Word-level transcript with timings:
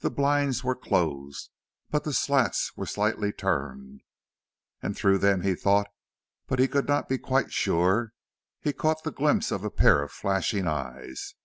The 0.00 0.10
blinds 0.10 0.62
were 0.62 0.74
closed, 0.74 1.48
but 1.88 2.04
the 2.04 2.12
slats 2.12 2.76
were 2.76 2.84
slightly 2.84 3.32
turned, 3.32 4.02
and 4.82 4.94
through 4.94 5.16
them 5.16 5.40
he 5.40 5.54
thought, 5.54 5.86
but 6.46 6.58
he 6.58 6.68
could 6.68 6.86
not 6.86 7.08
be 7.08 7.16
quite 7.16 7.54
sure, 7.54 8.12
he 8.60 8.74
caught 8.74 9.02
the 9.02 9.10
glimpse 9.12 9.50
of 9.50 9.64
a 9.64 9.70
pair 9.70 10.02
of 10.02 10.12
flashing 10.12 10.66
eyes. 10.68 11.36